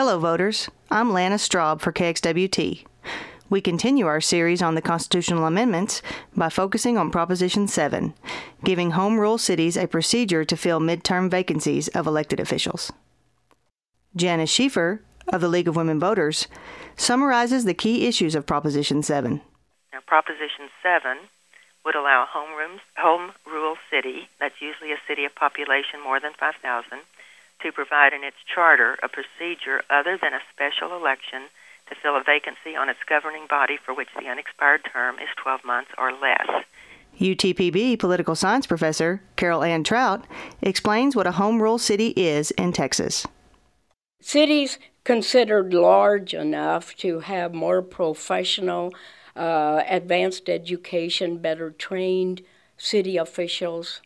Hello, 0.00 0.18
voters. 0.18 0.70
I'm 0.90 1.12
Lana 1.12 1.34
Straub 1.34 1.82
for 1.82 1.92
KXWT. 1.92 2.86
We 3.50 3.60
continue 3.60 4.06
our 4.06 4.22
series 4.22 4.62
on 4.62 4.74
the 4.74 4.80
constitutional 4.80 5.44
amendments 5.44 6.00
by 6.34 6.48
focusing 6.48 6.96
on 6.96 7.10
Proposition 7.10 7.68
7, 7.68 8.14
giving 8.64 8.92
home 8.92 9.20
rule 9.20 9.36
cities 9.36 9.76
a 9.76 9.86
procedure 9.86 10.42
to 10.42 10.56
fill 10.56 10.80
midterm 10.80 11.30
vacancies 11.30 11.88
of 11.88 12.06
elected 12.06 12.40
officials. 12.40 12.90
Janice 14.16 14.50
Schiefer 14.50 15.00
of 15.28 15.42
the 15.42 15.48
League 15.48 15.68
of 15.68 15.76
Women 15.76 16.00
Voters 16.00 16.48
summarizes 16.96 17.66
the 17.66 17.74
key 17.74 18.06
issues 18.06 18.34
of 18.34 18.46
Proposition 18.46 19.02
7. 19.02 19.42
Now, 19.92 19.98
Proposition 20.06 20.70
7 20.82 21.18
would 21.84 21.94
allow 21.94 22.24
home, 22.26 22.80
home 22.96 23.32
rule 23.46 23.76
city, 23.90 24.30
that's 24.40 24.62
usually 24.62 24.92
a 24.92 25.02
city 25.06 25.26
of 25.26 25.34
population 25.34 26.00
more 26.02 26.18
than 26.18 26.32
5,000, 26.40 27.00
to 27.62 27.72
provide 27.72 28.12
in 28.12 28.24
its 28.24 28.36
charter 28.52 28.96
a 29.02 29.08
procedure 29.08 29.82
other 29.90 30.18
than 30.20 30.32
a 30.32 30.40
special 30.52 30.96
election 30.96 31.48
to 31.88 31.94
fill 32.00 32.16
a 32.16 32.22
vacancy 32.24 32.76
on 32.76 32.88
its 32.88 33.00
governing 33.08 33.46
body 33.48 33.76
for 33.84 33.94
which 33.94 34.08
the 34.18 34.26
unexpired 34.26 34.82
term 34.92 35.16
is 35.16 35.28
12 35.42 35.64
months 35.64 35.90
or 35.98 36.12
less. 36.12 36.64
UTPB 37.18 37.98
political 37.98 38.34
science 38.34 38.66
professor 38.66 39.20
Carol 39.36 39.62
Ann 39.62 39.84
Trout 39.84 40.24
explains 40.62 41.14
what 41.14 41.26
a 41.26 41.32
home 41.32 41.60
rule 41.60 41.78
city 41.78 42.08
is 42.16 42.50
in 42.52 42.72
Texas. 42.72 43.26
Cities 44.22 44.78
considered 45.04 45.74
large 45.74 46.34
enough 46.34 46.94
to 46.96 47.20
have 47.20 47.52
more 47.52 47.82
professional, 47.82 48.92
uh, 49.34 49.82
advanced 49.88 50.48
education, 50.48 51.38
better 51.38 51.70
trained 51.70 52.42
city 52.76 53.16
officials 53.16 54.00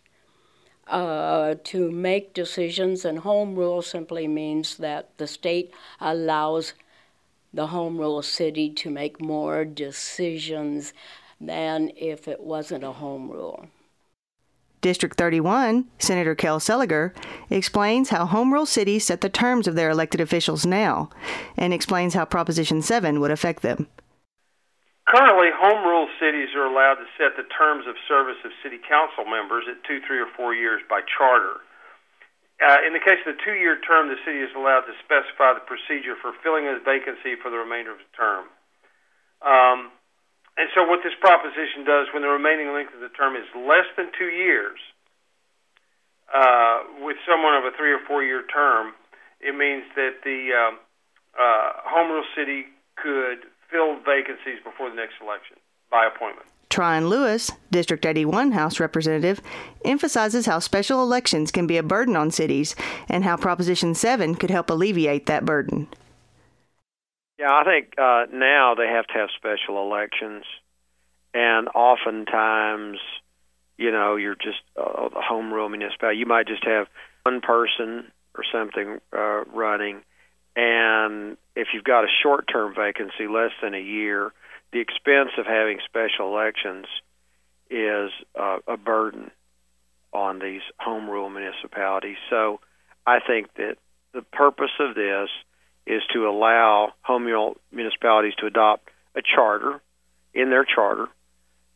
uh, 0.87 1.55
to 1.65 1.91
make 1.91 2.34
decisions, 2.34 3.05
and 3.05 3.20
home 3.20 3.55
rule 3.55 3.83
simply 3.83 4.28
means 4.28 4.77
that 4.77 5.17
the 5.19 5.27
state 5.27 5.72
allows 6.00 6.75
the 7.53 7.69
home 7.69 7.98
rule 7.98 8.22
city 8.22 8.69
to 8.69 8.91
make 8.91 9.20
more 9.20 9.64
decisions 9.64 10.92
than 11.41 11.91
if 11.97 12.27
it 12.28 12.41
wasn't 12.41 12.84
a 12.84 12.92
home 12.92 13.31
rule. 13.31 13.69
District 14.81 15.17
31, 15.17 15.86
Senator 15.98 16.34
Kel 16.34 16.61
Seliger, 16.61 17.14
explains 17.48 18.11
how 18.11 18.27
home 18.27 18.53
rule 18.53 18.67
cities 18.67 19.06
set 19.06 19.23
the 19.23 19.30
terms 19.30 19.67
of 19.67 19.77
their 19.77 19.89
elected 19.89 20.20
officials 20.20 20.67
now 20.67 21.08
and 21.56 21.73
explains 21.73 22.12
how 22.12 22.27
Proposition 22.27 22.83
7 22.83 23.19
would 23.19 23.30
affect 23.30 23.62
them. 23.62 23.89
Currently, 25.15 25.55
home 25.55 25.87
rule 25.87 26.11
cities 26.19 26.51
are 26.59 26.67
allowed 26.67 26.98
to 26.98 27.07
set 27.15 27.39
the 27.39 27.47
terms 27.55 27.87
of 27.87 27.95
service 28.11 28.43
of 28.43 28.51
city 28.67 28.83
council 28.83 29.23
members 29.23 29.62
at 29.70 29.79
two, 29.87 30.03
three, 30.03 30.19
or 30.19 30.27
four 30.34 30.59
years 30.59 30.83
by 30.91 31.07
charter. 31.07 31.62
Uh, 32.59 32.83
in 32.83 32.91
the 32.91 32.98
case 32.98 33.23
of 33.23 33.39
the 33.39 33.41
two 33.47 33.55
year 33.55 33.79
term, 33.87 34.11
the 34.11 34.19
city 34.27 34.42
is 34.42 34.51
allowed 34.59 34.83
to 34.91 34.95
specify 35.07 35.55
the 35.55 35.62
procedure 35.70 36.19
for 36.19 36.35
filling 36.42 36.67
a 36.67 36.83
vacancy 36.83 37.39
for 37.39 37.47
the 37.47 37.62
remainder 37.62 37.95
of 37.95 38.03
the 38.03 38.11
term. 38.19 38.51
Um, 39.39 39.95
and 40.59 40.67
so, 40.75 40.83
what 40.83 41.07
this 41.07 41.15
proposition 41.23 41.87
does 41.87 42.11
when 42.11 42.27
the 42.27 42.33
remaining 42.35 42.75
length 42.75 42.91
of 42.91 42.98
the 42.98 43.15
term 43.15 43.39
is 43.39 43.47
less 43.55 43.87
than 43.95 44.11
two 44.19 44.35
years, 44.35 44.83
uh, 46.35 47.07
with 47.07 47.23
someone 47.23 47.55
of 47.55 47.62
a 47.62 47.70
three 47.79 47.95
or 47.95 48.03
four 48.11 48.27
year 48.27 48.42
term, 48.51 48.98
it 49.39 49.55
means 49.55 49.87
that 49.95 50.27
the 50.27 50.51
um, 50.51 50.83
uh, 51.39 51.87
home 51.87 52.11
rule 52.11 52.27
city 52.35 52.67
could 52.98 53.47
fill 53.75 53.97
vacancies 54.06 54.62
before 54.62 54.89
the 54.89 54.97
next 54.97 55.14
election 55.20 55.56
by 55.91 56.06
appointment. 56.06 56.47
Tryon 56.70 57.08
Lewis, 57.08 57.50
District 57.70 58.06
81 58.06 58.53
House 58.53 58.80
Representative, 58.80 59.41
emphasizes 59.84 60.47
how 60.47 60.61
special 60.61 61.03
elections 61.03 61.50
can 61.50 61.67
be 61.67 61.77
a 61.77 61.83
burden 61.83 62.17
on 62.17 62.30
cities 62.30 62.75
and 63.08 63.25
how 63.25 63.36
Proposition 63.36 63.95
7 63.95 64.36
could 64.36 64.50
help 64.50 64.70
alleviate 64.70 65.27
that 65.27 65.45
burden. 65.45 65.89
Yeah, 67.39 67.52
I 67.52 67.64
think 67.64 67.95
uh, 67.98 68.27
now 68.33 68.74
they 68.77 68.86
have 68.86 69.07
to 69.08 69.14
have 69.14 69.29
special 69.36 69.83
elections, 69.83 70.45
and 71.33 71.68
oftentimes, 71.74 72.98
you 73.77 73.91
know, 73.91 74.14
you're 74.14 74.36
just 74.36 74.62
uh, 74.80 75.08
the 75.08 75.20
home 75.20 75.52
rule 75.52 75.68
municipality. 75.68 76.18
You 76.18 76.27
might 76.27 76.46
just 76.46 76.64
have 76.64 76.86
one 77.24 77.41
person 77.41 78.11
or 78.36 78.45
something 78.52 79.01
uh, 79.12 79.45
running, 79.52 80.02
and 80.57 81.37
if 81.57 81.69
you've 81.73 81.85
got 81.85 82.05
a 82.05 82.09
short 82.23 82.47
term 82.51 82.75
vacancy, 82.75 83.27
less 83.29 83.51
than 83.63 83.75
a 83.75 83.81
year, 83.81 84.33
the 84.73 84.81
expense 84.81 85.31
of 85.39 85.47
having 85.47 85.79
special 85.85 86.29
elections 86.29 86.87
is 87.70 88.11
uh, 88.39 88.59
a 88.67 88.77
burden 88.77 89.31
on 90.13 90.39
these 90.39 90.63
home 90.79 91.09
rule 91.09 91.31
municipalities. 91.31 92.17
So 92.31 92.61
I 93.07 93.19
think 93.20 93.53
that 93.55 93.77
the 94.13 94.23
purpose 94.23 94.70
of 94.79 94.95
this 94.95 95.29
is 95.87 96.03
to 96.13 96.29
allow 96.29 96.92
home 97.03 97.25
rule 97.25 97.57
municipalities 97.73 98.35
to 98.39 98.47
adopt 98.47 98.89
a 99.17 99.23
charter 99.23 99.81
in 100.33 100.51
their 100.51 100.65
charter 100.65 101.09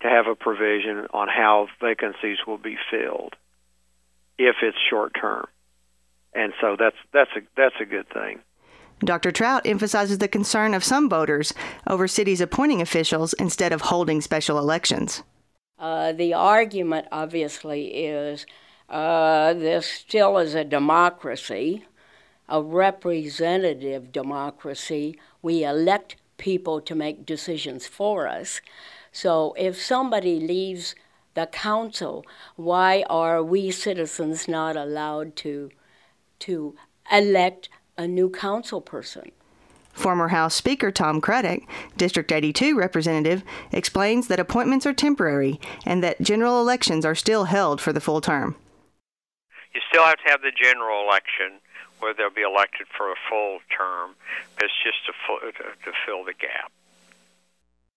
to 0.01 0.09
have 0.09 0.27
a 0.27 0.35
provision 0.35 1.07
on 1.13 1.29
how 1.29 1.67
vacancies 1.81 2.39
will 2.47 2.59
be 2.59 2.77
filled 2.91 3.35
if 4.39 4.57
it's 4.63 4.79
short 4.89 5.13
term. 5.21 5.47
And 6.33 6.53
so 6.61 6.77
that's 6.79 6.97
that's 7.13 7.31
a 7.37 7.41
that's 7.57 7.75
a 7.81 7.85
good 7.85 8.09
thing. 8.09 8.41
Dr. 9.01 9.31
Trout 9.31 9.63
emphasizes 9.65 10.19
the 10.19 10.29
concern 10.29 10.75
of 10.75 10.83
some 10.83 11.09
voters 11.09 11.55
over 11.87 12.09
cities 12.09 12.41
appointing 12.41 12.81
officials 12.81 13.33
instead 13.35 13.73
of 13.73 13.83
holding 13.83 14.21
special 14.21 14.59
elections. 14.59 15.23
Uh, 15.79 16.13
the 16.13 16.35
argument, 16.35 17.07
obviously, 17.13 17.87
is 17.95 18.45
uh, 18.89 19.53
this 19.53 19.87
still 19.87 20.39
is 20.39 20.55
a 20.55 20.65
democracy, 20.65 21.85
a 22.49 22.61
representative 22.61 24.11
democracy. 24.11 25.19
We 25.43 25.63
elect 25.63 26.17
people 26.37 26.81
to 26.81 26.95
make 26.95 27.27
decisions 27.27 27.87
for 27.87 28.27
us. 28.27 28.61
So 29.13 29.55
if 29.57 29.81
somebody 29.81 30.41
leaves 30.41 30.95
the 31.35 31.47
council, 31.47 32.25
why 32.57 33.05
are 33.09 33.43
we 33.43 33.71
citizens 33.71 34.49
not 34.49 34.77
allowed 34.77 35.37
to 35.37 35.71
to 36.41 36.77
elect 37.11 37.69
a 37.99 38.07
new 38.07 38.31
council 38.31 38.81
person. 38.81 39.33
Former 39.93 40.29
House 40.29 40.55
Speaker 40.55 40.93
Tom 40.93 41.21
Craddick, 41.21 41.67
District 41.97 42.31
82 42.31 42.79
representative, 42.79 43.43
explains 43.73 44.29
that 44.29 44.39
appointments 44.39 44.87
are 44.87 44.95
temporary 44.95 45.61
and 45.85 46.03
that 46.05 46.23
general 46.23 46.61
elections 46.61 47.05
are 47.05 47.17
still 47.17 47.45
held 47.45 47.81
for 47.81 47.93
the 47.93 48.01
full 48.01 48.21
term. 48.21 48.55
You 49.75 49.81
still 49.91 50.05
have 50.05 50.19
to 50.19 50.31
have 50.31 50.41
the 50.41 50.53
general 50.57 51.03
election 51.03 51.61
where 51.99 52.15
they'll 52.15 52.31
be 52.31 52.43
elected 52.43 52.87
for 52.97 53.11
a 53.11 53.17
full 53.29 53.59
term. 53.77 54.15
It's 54.63 54.73
just 54.85 55.05
to, 55.07 55.53
to 55.53 55.97
fill 56.07 56.25
the 56.25 56.33
gap. 56.33 56.71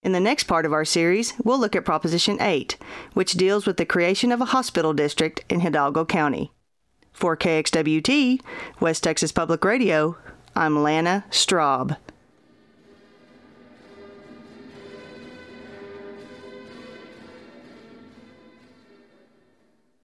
In 0.02 0.14
the 0.14 0.20
next 0.20 0.46
part 0.46 0.66
of 0.66 0.74
our 0.74 0.84
series, 0.84 1.34
we'll 1.44 1.60
look 1.60 1.76
at 1.76 1.86
Proposition 1.86 2.42
8, 2.42 2.78
which 3.14 3.34
deals 3.34 3.68
with 3.68 3.78
the 3.78 3.86
creation 3.86 4.32
of 4.32 4.42
a 4.42 4.46
hospital 4.46 4.94
district 4.94 5.46
in 5.48 5.60
Hidalgo 5.60 6.06
County. 6.06 6.52
For 7.12 7.38
KXWT, 7.38 8.42
West 8.80 9.04
Texas 9.04 9.32
Public 9.32 9.64
Radio, 9.64 10.18
I'm 10.56 10.82
Lana 10.82 11.26
Straub. 11.30 11.98